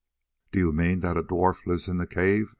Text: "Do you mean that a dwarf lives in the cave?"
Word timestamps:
"Do 0.51 0.57
you 0.57 0.73
mean 0.73 1.01
that 1.01 1.15
a 1.15 1.21
dwarf 1.21 1.67
lives 1.67 1.87
in 1.87 1.97
the 1.99 2.07
cave?" 2.07 2.49